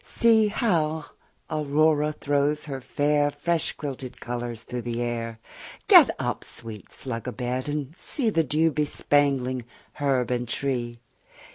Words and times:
See 0.03 0.47
how 0.47 1.05
Aurora 1.47 2.11
throws 2.11 2.65
her 2.65 2.81
fair 2.81 3.29
Fresh 3.29 3.73
quilted 3.73 4.19
colours 4.19 4.63
through 4.63 4.81
the 4.81 4.99
air: 4.99 5.37
Get 5.87 6.09
up, 6.17 6.43
sweet 6.43 6.89
slug 6.91 7.27
a 7.27 7.31
bed, 7.31 7.69
and 7.69 7.95
see 7.95 8.25
5 8.29 8.33
The 8.33 8.43
dew 8.43 8.71
bespangling 8.71 9.63
herb 9.99 10.31
and 10.31 10.47
tree! 10.47 11.01